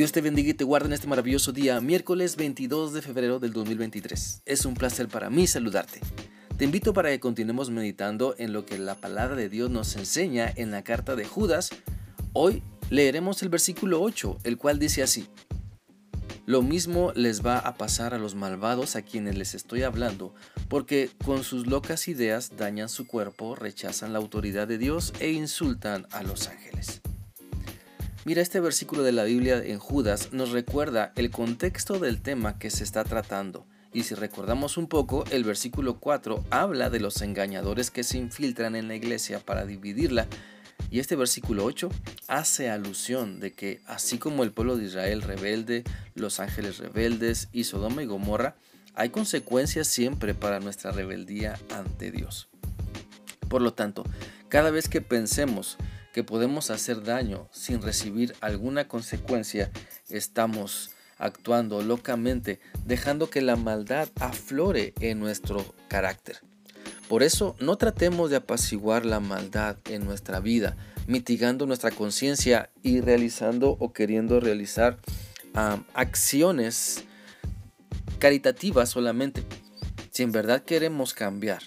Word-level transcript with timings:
Dios 0.00 0.12
te 0.12 0.22
bendiga 0.22 0.48
y 0.48 0.54
te 0.54 0.64
guarde 0.64 0.86
en 0.86 0.94
este 0.94 1.08
maravilloso 1.08 1.52
día, 1.52 1.78
miércoles 1.82 2.36
22 2.36 2.94
de 2.94 3.02
febrero 3.02 3.38
del 3.38 3.52
2023. 3.52 4.44
Es 4.46 4.64
un 4.64 4.72
placer 4.72 5.08
para 5.08 5.28
mí 5.28 5.46
saludarte. 5.46 6.00
Te 6.56 6.64
invito 6.64 6.94
para 6.94 7.10
que 7.10 7.20
continuemos 7.20 7.68
meditando 7.68 8.34
en 8.38 8.54
lo 8.54 8.64
que 8.64 8.78
la 8.78 8.94
palabra 8.94 9.36
de 9.36 9.50
Dios 9.50 9.68
nos 9.68 9.96
enseña 9.96 10.50
en 10.56 10.70
la 10.70 10.82
carta 10.84 11.16
de 11.16 11.26
Judas. 11.26 11.68
Hoy 12.32 12.62
leeremos 12.88 13.42
el 13.42 13.50
versículo 13.50 14.00
8, 14.00 14.38
el 14.44 14.56
cual 14.56 14.78
dice 14.78 15.02
así. 15.02 15.28
Lo 16.46 16.62
mismo 16.62 17.12
les 17.14 17.44
va 17.44 17.58
a 17.58 17.74
pasar 17.74 18.14
a 18.14 18.18
los 18.18 18.34
malvados 18.34 18.96
a 18.96 19.02
quienes 19.02 19.36
les 19.36 19.54
estoy 19.54 19.82
hablando, 19.82 20.34
porque 20.70 21.10
con 21.26 21.44
sus 21.44 21.66
locas 21.66 22.08
ideas 22.08 22.56
dañan 22.56 22.88
su 22.88 23.06
cuerpo, 23.06 23.54
rechazan 23.54 24.14
la 24.14 24.18
autoridad 24.18 24.66
de 24.66 24.78
Dios 24.78 25.12
e 25.20 25.32
insultan 25.32 26.06
a 26.10 26.22
los 26.22 26.48
ángeles. 26.48 26.99
Mira, 28.26 28.42
este 28.42 28.60
versículo 28.60 29.02
de 29.02 29.12
la 29.12 29.24
Biblia 29.24 29.64
en 29.64 29.78
Judas 29.78 30.28
nos 30.32 30.50
recuerda 30.50 31.10
el 31.16 31.30
contexto 31.30 31.98
del 31.98 32.20
tema 32.20 32.58
que 32.58 32.68
se 32.68 32.84
está 32.84 33.02
tratando. 33.02 33.66
Y 33.94 34.02
si 34.02 34.14
recordamos 34.14 34.76
un 34.76 34.88
poco, 34.88 35.24
el 35.30 35.42
versículo 35.42 35.98
4 35.98 36.44
habla 36.50 36.90
de 36.90 37.00
los 37.00 37.22
engañadores 37.22 37.90
que 37.90 38.04
se 38.04 38.18
infiltran 38.18 38.76
en 38.76 38.88
la 38.88 38.94
iglesia 38.94 39.40
para 39.40 39.64
dividirla. 39.64 40.26
Y 40.90 40.98
este 40.98 41.16
versículo 41.16 41.64
8 41.64 41.88
hace 42.28 42.68
alusión 42.68 43.40
de 43.40 43.52
que 43.52 43.80
así 43.86 44.18
como 44.18 44.44
el 44.44 44.52
pueblo 44.52 44.76
de 44.76 44.84
Israel 44.84 45.22
rebelde, 45.22 45.82
los 46.14 46.40
ángeles 46.40 46.76
rebeldes 46.76 47.48
y 47.52 47.64
Sodoma 47.64 48.02
y 48.02 48.06
Gomorra, 48.06 48.54
hay 48.94 49.08
consecuencias 49.08 49.88
siempre 49.88 50.34
para 50.34 50.60
nuestra 50.60 50.90
rebeldía 50.90 51.58
ante 51.74 52.10
Dios. 52.10 52.50
Por 53.48 53.62
lo 53.62 53.72
tanto, 53.72 54.04
cada 54.50 54.70
vez 54.70 54.90
que 54.90 55.00
pensemos 55.00 55.78
que 56.12 56.24
podemos 56.24 56.70
hacer 56.70 57.02
daño 57.02 57.48
sin 57.52 57.82
recibir 57.82 58.34
alguna 58.40 58.88
consecuencia, 58.88 59.70
estamos 60.08 60.90
actuando 61.18 61.82
locamente, 61.82 62.60
dejando 62.84 63.30
que 63.30 63.42
la 63.42 63.56
maldad 63.56 64.08
aflore 64.18 64.94
en 65.00 65.20
nuestro 65.20 65.74
carácter. 65.88 66.38
Por 67.08 67.22
eso 67.22 67.56
no 67.60 67.76
tratemos 67.76 68.30
de 68.30 68.36
apaciguar 68.36 69.04
la 69.04 69.20
maldad 69.20 69.76
en 69.86 70.04
nuestra 70.04 70.40
vida, 70.40 70.76
mitigando 71.06 71.66
nuestra 71.66 71.90
conciencia 71.90 72.70
y 72.82 73.00
realizando 73.00 73.76
o 73.80 73.92
queriendo 73.92 74.40
realizar 74.40 74.98
acciones 75.94 77.04
caritativas 78.18 78.90
solamente. 78.90 79.42
Si 80.12 80.22
en 80.22 80.32
verdad 80.32 80.62
queremos 80.62 81.12
cambiar, 81.12 81.62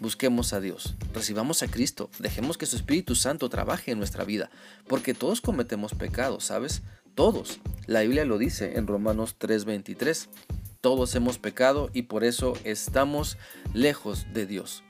Busquemos 0.00 0.52
a 0.52 0.60
Dios, 0.60 0.94
recibamos 1.12 1.62
a 1.62 1.68
Cristo, 1.68 2.08
dejemos 2.20 2.56
que 2.56 2.66
su 2.66 2.76
Espíritu 2.76 3.16
Santo 3.16 3.48
trabaje 3.48 3.90
en 3.90 3.98
nuestra 3.98 4.24
vida, 4.24 4.48
porque 4.86 5.12
todos 5.12 5.40
cometemos 5.40 5.94
pecados, 5.94 6.44
¿sabes? 6.44 6.82
Todos. 7.16 7.58
La 7.86 8.02
Biblia 8.02 8.24
lo 8.24 8.38
dice 8.38 8.76
en 8.76 8.86
Romanos 8.86 9.34
3:23. 9.38 10.28
Todos 10.80 11.16
hemos 11.16 11.38
pecado 11.38 11.90
y 11.92 12.02
por 12.02 12.22
eso 12.22 12.52
estamos 12.62 13.36
lejos 13.74 14.26
de 14.32 14.46
Dios. 14.46 14.84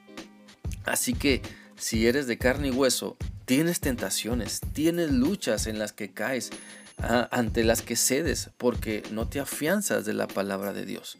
Así 0.85 1.15
que 1.15 1.41
si 1.79 2.07
eres 2.07 2.27
de 2.27 2.37
carne 2.37 2.69
y 2.69 2.71
hueso, 2.73 3.17
tienes 3.47 3.81
tentaciones, 3.81 4.61
tienes 4.75 5.11
luchas 5.11 5.67
en 5.67 5.79
las 5.79 5.95
que 5.95 6.13
caes, 6.13 6.51
ah, 6.99 7.29
ante 7.31 7.65
las 7.65 7.81
que 7.81 7.97
cedes, 7.97 8.51
porque 8.59 9.03
no 9.11 9.27
te 9.27 9.41
afianzas 9.41 10.05
de 10.05 10.13
la 10.13 10.29
palabra 10.29 10.75
de 10.75 10.85
Dios. 10.85 11.17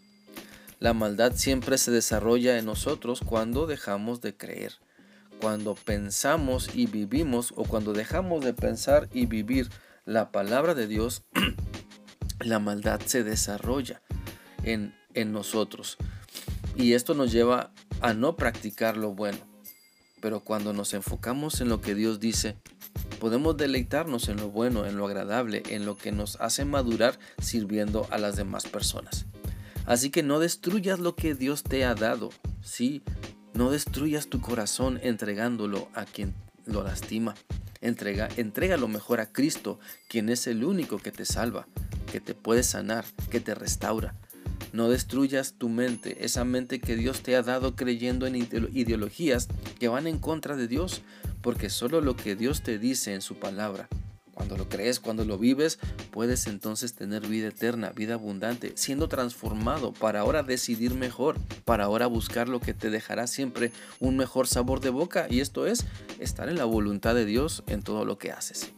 La 0.81 0.95
maldad 0.95 1.33
siempre 1.35 1.77
se 1.77 1.91
desarrolla 1.91 2.57
en 2.57 2.65
nosotros 2.67 3.21
cuando 3.25 3.67
dejamos 3.67 4.21
de 4.21 4.37
creer, 4.37 4.75
cuando 5.41 5.75
pensamos 5.75 6.71
y 6.73 6.87
vivimos 6.87 7.53
o 7.57 7.65
cuando 7.65 7.93
dejamos 7.93 8.45
de 8.45 8.55
pensar 8.55 9.09
y 9.13 9.27
vivir 9.27 9.71
la 10.05 10.31
palabra 10.31 10.75
de 10.75 10.87
Dios, 10.87 11.25
la 12.41 12.61
maldad 12.61 13.01
se 13.05 13.25
desarrolla 13.25 14.03
en, 14.63 14.95
en 15.15 15.33
nosotros. 15.33 15.97
Y 16.77 16.93
esto 16.93 17.15
nos 17.15 17.33
lleva 17.33 17.73
a 18.01 18.15
no 18.15 18.37
practicar 18.37 18.97
lo 18.97 19.15
bueno. 19.15 19.39
Pero 20.21 20.41
cuando 20.41 20.73
nos 20.73 20.95
enfocamos 20.95 21.61
en 21.61 21.69
lo 21.69 21.81
que 21.81 21.97
Dios 21.97 22.21
dice, 22.21 22.57
podemos 23.19 23.57
deleitarnos 23.57 24.29
en 24.29 24.37
lo 24.37 24.51
bueno, 24.51 24.87
en 24.87 24.97
lo 24.97 25.07
agradable, 25.07 25.65
en 25.71 25.85
lo 25.85 25.97
que 25.97 26.13
nos 26.13 26.37
hace 26.37 26.65
madurar 26.65 27.19
sirviendo 27.43 28.07
a 28.11 28.19
las 28.19 28.37
demás 28.37 28.67
personas. 28.67 29.27
Así 29.89 30.11
que 30.11 30.23
no 30.23 30.39
destruyas 30.39 30.99
lo 30.99 31.17
que 31.17 31.35
Dios 31.35 31.63
te 31.63 31.87
ha 31.87 31.95
dado. 31.95 32.29
Sí, 32.61 33.03
no 33.55 33.71
destruyas 33.71 34.27
tu 34.27 34.39
corazón 34.39 35.01
entregándolo 35.03 35.89
a 35.95 36.05
quien 36.05 36.35
lo 36.67 36.85
lastima. 36.85 37.35
Entrega, 37.81 38.29
entrega 38.37 38.77
lo 38.77 38.87
mejor 38.87 39.19
a 39.19 39.33
Cristo, 39.33 39.81
quien 40.11 40.29
es 40.29 40.47
el 40.47 40.63
único 40.63 40.99
que 40.99 41.11
te 41.11 41.25
salva, 41.25 41.67
que 42.13 42.21
te 42.21 42.35
puede 42.35 42.65
sanar, 42.65 43.07
que 43.31 43.41
te 43.41 43.55
restaura. 43.55 44.15
No 44.75 44.91
destruyas 44.91 45.55
tu 45.55 45.71
mente, 45.71 46.23
esa 46.23 46.45
mente 46.45 46.83
que 46.83 46.95
Dios 46.95 47.23
te 47.23 47.35
ha 47.35 47.43
dado 47.43 47.75
creyendo 47.75 48.27
en 48.27 48.37
ideologías 48.37 49.49
que 49.81 49.89
van 49.89 50.07
en 50.07 50.19
contra 50.19 50.55
de 50.55 50.69
Dios, 50.69 51.01
porque 51.41 51.71
solo 51.71 52.03
lo 52.03 52.15
que 52.15 52.37
Dios 52.37 52.63
te 52.63 52.79
dice 52.79 53.15
en 53.15 53.23
su 53.23 53.37
palabra 53.37 53.89
cuando 54.39 54.57
lo 54.57 54.69
crees, 54.69 55.01
cuando 55.01 55.25
lo 55.25 55.37
vives, 55.37 55.81
puedes 56.13 56.47
entonces 56.47 56.95
tener 56.95 57.27
vida 57.27 57.49
eterna, 57.49 57.91
vida 57.91 58.15
abundante, 58.15 58.73
siendo 58.77 59.09
transformado 59.09 59.93
para 59.93 60.21
ahora 60.21 60.45
decidir 60.45 60.95
mejor, 60.95 61.37
para 61.65 61.87
ahora 61.87 62.07
buscar 62.07 62.49
lo 62.49 62.61
que 62.61 62.73
te 62.73 62.89
dejará 62.89 63.27
siempre 63.27 63.73
un 63.99 64.17
mejor 64.17 64.47
sabor 64.47 64.79
de 64.79 64.91
boca 64.91 65.27
y 65.29 65.41
esto 65.41 65.67
es 65.67 65.85
estar 66.21 66.49
en 66.49 66.57
la 66.57 66.67
voluntad 66.67 67.17
de 67.17 67.25
Dios 67.25 67.65
en 67.67 67.83
todo 67.83 68.05
lo 68.05 68.17
que 68.17 68.31
haces. 68.31 68.71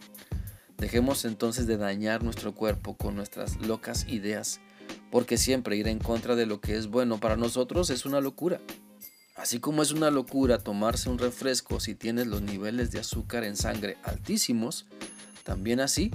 Dejemos 0.79 1.27
entonces 1.27 1.67
de 1.67 1.77
dañar 1.77 2.25
nuestro 2.25 2.55
cuerpo 2.55 2.97
con 2.97 3.15
nuestras 3.15 3.61
locas 3.61 4.07
ideas, 4.09 4.61
porque 5.11 5.37
siempre 5.37 5.77
ir 5.77 5.89
en 5.89 5.99
contra 5.99 6.37
de 6.37 6.47
lo 6.47 6.63
que 6.63 6.79
es 6.79 6.87
bueno 6.87 7.21
para 7.21 7.37
nosotros 7.37 7.91
es 7.91 8.07
una 8.07 8.23
locura. 8.23 8.63
Así 9.37 9.61
como 9.61 9.83
es 9.83 9.93
una 9.93 10.11
locura 10.11 10.57
tomarse 10.57 11.11
un 11.11 11.19
refresco 11.19 11.81
si 11.81 11.95
tienes 11.95 12.29
los 12.29 12.41
niveles 12.41 12.93
de 12.93 13.01
azúcar 13.01 13.45
en 13.45 13.57
sangre 13.57 13.99
altísimos, 14.03 14.87
también 15.45 15.81
así, 15.81 16.11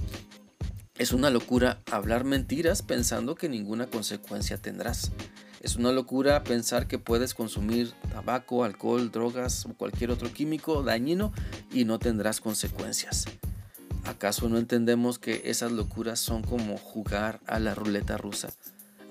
es 0.98 1.12
una 1.12 1.28
locura 1.28 1.82
hablar 1.90 2.24
mentiras 2.24 2.80
pensando 2.80 3.34
que 3.34 3.48
ninguna 3.48 3.86
consecuencia 3.86 4.56
tendrás. 4.56 5.12
Es 5.60 5.76
una 5.76 5.92
locura 5.92 6.42
pensar 6.42 6.86
que 6.86 6.98
puedes 6.98 7.34
consumir 7.34 7.92
tabaco, 8.10 8.64
alcohol, 8.64 9.10
drogas 9.10 9.66
o 9.66 9.74
cualquier 9.74 10.10
otro 10.10 10.32
químico 10.32 10.82
dañino 10.82 11.32
y 11.70 11.84
no 11.84 11.98
tendrás 11.98 12.40
consecuencias. 12.40 13.26
¿Acaso 14.04 14.48
no 14.48 14.56
entendemos 14.56 15.18
que 15.18 15.42
esas 15.46 15.72
locuras 15.72 16.20
son 16.20 16.42
como 16.42 16.78
jugar 16.78 17.40
a 17.46 17.58
la 17.58 17.74
ruleta 17.74 18.16
rusa? 18.16 18.48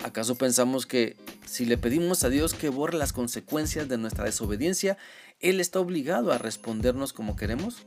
¿Acaso 0.02 0.36
pensamos 0.36 0.86
que 0.86 1.16
si 1.44 1.66
le 1.66 1.78
pedimos 1.78 2.24
a 2.24 2.30
Dios 2.30 2.54
que 2.54 2.68
borre 2.68 2.96
las 2.96 3.12
consecuencias 3.12 3.88
de 3.88 3.98
nuestra 3.98 4.24
desobediencia, 4.24 4.96
Él 5.40 5.60
está 5.60 5.80
obligado 5.80 6.32
a 6.32 6.38
respondernos 6.38 7.12
como 7.12 7.36
queremos? 7.36 7.86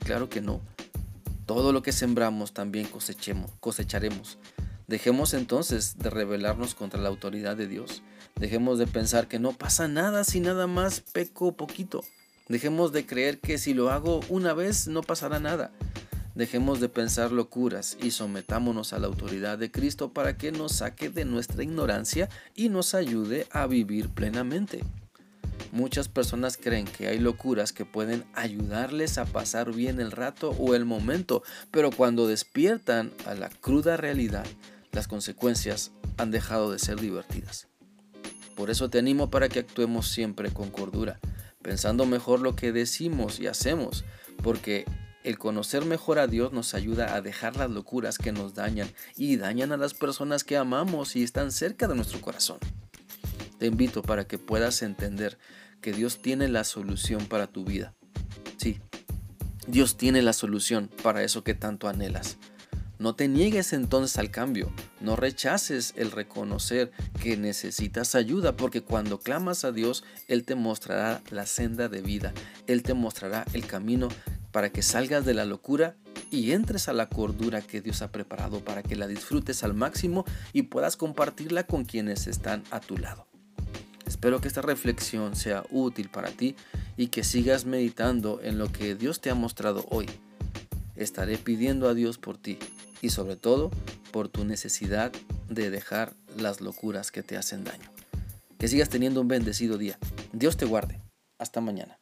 Claro 0.00 0.28
que 0.28 0.40
no. 0.40 0.60
Todo 1.54 1.70
lo 1.70 1.82
que 1.82 1.92
sembramos 1.92 2.54
también 2.54 2.86
cosechemos, 2.86 3.50
cosecharemos. 3.60 4.38
Dejemos 4.88 5.34
entonces 5.34 5.98
de 5.98 6.08
rebelarnos 6.08 6.74
contra 6.74 6.98
la 6.98 7.10
autoridad 7.10 7.58
de 7.58 7.68
Dios. 7.68 8.02
Dejemos 8.36 8.78
de 8.78 8.86
pensar 8.86 9.28
que 9.28 9.38
no 9.38 9.52
pasa 9.52 9.86
nada 9.86 10.24
si 10.24 10.40
nada 10.40 10.66
más 10.66 11.00
peco 11.00 11.54
poquito. 11.54 12.04
Dejemos 12.48 12.92
de 12.92 13.04
creer 13.04 13.38
que 13.38 13.58
si 13.58 13.74
lo 13.74 13.90
hago 13.90 14.20
una 14.30 14.54
vez 14.54 14.88
no 14.88 15.02
pasará 15.02 15.40
nada. 15.40 15.72
Dejemos 16.34 16.80
de 16.80 16.88
pensar 16.88 17.32
locuras 17.32 17.98
y 18.02 18.12
sometámonos 18.12 18.94
a 18.94 18.98
la 18.98 19.08
autoridad 19.08 19.58
de 19.58 19.70
Cristo 19.70 20.10
para 20.10 20.38
que 20.38 20.52
nos 20.52 20.72
saque 20.76 21.10
de 21.10 21.26
nuestra 21.26 21.62
ignorancia 21.62 22.30
y 22.54 22.70
nos 22.70 22.94
ayude 22.94 23.46
a 23.50 23.66
vivir 23.66 24.08
plenamente. 24.08 24.80
Muchas 25.72 26.08
personas 26.08 26.58
creen 26.58 26.84
que 26.84 27.08
hay 27.08 27.18
locuras 27.18 27.72
que 27.72 27.86
pueden 27.86 28.24
ayudarles 28.34 29.16
a 29.16 29.24
pasar 29.24 29.72
bien 29.72 30.00
el 30.00 30.10
rato 30.10 30.50
o 30.50 30.74
el 30.74 30.84
momento, 30.84 31.42
pero 31.70 31.90
cuando 31.90 32.26
despiertan 32.26 33.10
a 33.24 33.32
la 33.32 33.48
cruda 33.48 33.96
realidad, 33.96 34.44
las 34.92 35.08
consecuencias 35.08 35.90
han 36.18 36.30
dejado 36.30 36.70
de 36.70 36.78
ser 36.78 37.00
divertidas. 37.00 37.68
Por 38.54 38.68
eso 38.68 38.90
te 38.90 38.98
animo 38.98 39.30
para 39.30 39.48
que 39.48 39.60
actuemos 39.60 40.08
siempre 40.08 40.50
con 40.50 40.70
cordura, 40.70 41.20
pensando 41.62 42.04
mejor 42.04 42.40
lo 42.40 42.54
que 42.54 42.70
decimos 42.70 43.40
y 43.40 43.46
hacemos, 43.46 44.04
porque 44.42 44.84
el 45.24 45.38
conocer 45.38 45.86
mejor 45.86 46.18
a 46.18 46.26
Dios 46.26 46.52
nos 46.52 46.74
ayuda 46.74 47.14
a 47.14 47.22
dejar 47.22 47.56
las 47.56 47.70
locuras 47.70 48.18
que 48.18 48.32
nos 48.32 48.52
dañan 48.52 48.90
y 49.16 49.38
dañan 49.38 49.72
a 49.72 49.78
las 49.78 49.94
personas 49.94 50.44
que 50.44 50.58
amamos 50.58 51.16
y 51.16 51.22
están 51.22 51.50
cerca 51.50 51.88
de 51.88 51.94
nuestro 51.94 52.20
corazón. 52.20 52.58
Te 53.62 53.68
invito 53.68 54.02
para 54.02 54.26
que 54.26 54.38
puedas 54.38 54.82
entender 54.82 55.38
que 55.80 55.92
Dios 55.92 56.20
tiene 56.20 56.48
la 56.48 56.64
solución 56.64 57.26
para 57.26 57.46
tu 57.46 57.64
vida. 57.64 57.94
Sí, 58.56 58.80
Dios 59.68 59.96
tiene 59.96 60.20
la 60.20 60.32
solución 60.32 60.90
para 61.04 61.22
eso 61.22 61.44
que 61.44 61.54
tanto 61.54 61.86
anhelas. 61.86 62.38
No 62.98 63.14
te 63.14 63.28
niegues 63.28 63.72
entonces 63.72 64.18
al 64.18 64.32
cambio, 64.32 64.72
no 65.00 65.14
rechaces 65.14 65.94
el 65.96 66.10
reconocer 66.10 66.90
que 67.22 67.36
necesitas 67.36 68.16
ayuda, 68.16 68.56
porque 68.56 68.80
cuando 68.80 69.20
clamas 69.20 69.64
a 69.64 69.70
Dios, 69.70 70.02
Él 70.26 70.42
te 70.42 70.56
mostrará 70.56 71.22
la 71.30 71.46
senda 71.46 71.88
de 71.88 72.02
vida, 72.02 72.34
Él 72.66 72.82
te 72.82 72.94
mostrará 72.94 73.44
el 73.52 73.64
camino 73.64 74.08
para 74.50 74.70
que 74.70 74.82
salgas 74.82 75.24
de 75.24 75.34
la 75.34 75.44
locura 75.44 75.94
y 76.32 76.50
entres 76.50 76.88
a 76.88 76.92
la 76.92 77.08
cordura 77.08 77.60
que 77.60 77.80
Dios 77.80 78.02
ha 78.02 78.10
preparado 78.10 78.64
para 78.64 78.82
que 78.82 78.96
la 78.96 79.06
disfrutes 79.06 79.62
al 79.62 79.74
máximo 79.74 80.24
y 80.52 80.62
puedas 80.62 80.96
compartirla 80.96 81.64
con 81.68 81.84
quienes 81.84 82.26
están 82.26 82.64
a 82.72 82.80
tu 82.80 82.98
lado. 82.98 83.31
Espero 84.12 84.42
que 84.42 84.48
esta 84.48 84.60
reflexión 84.60 85.34
sea 85.34 85.64
útil 85.70 86.10
para 86.10 86.30
ti 86.30 86.54
y 86.98 87.06
que 87.06 87.24
sigas 87.24 87.64
meditando 87.64 88.40
en 88.42 88.58
lo 88.58 88.70
que 88.70 88.94
Dios 88.94 89.22
te 89.22 89.30
ha 89.30 89.34
mostrado 89.34 89.86
hoy. 89.88 90.06
Estaré 90.96 91.38
pidiendo 91.38 91.88
a 91.88 91.94
Dios 91.94 92.18
por 92.18 92.36
ti 92.36 92.58
y 93.00 93.08
sobre 93.08 93.36
todo 93.36 93.70
por 94.10 94.28
tu 94.28 94.44
necesidad 94.44 95.12
de 95.48 95.70
dejar 95.70 96.12
las 96.36 96.60
locuras 96.60 97.10
que 97.10 97.22
te 97.22 97.38
hacen 97.38 97.64
daño. 97.64 97.90
Que 98.58 98.68
sigas 98.68 98.90
teniendo 98.90 99.22
un 99.22 99.28
bendecido 99.28 99.78
día. 99.78 99.98
Dios 100.34 100.58
te 100.58 100.66
guarde. 100.66 101.00
Hasta 101.38 101.62
mañana. 101.62 102.01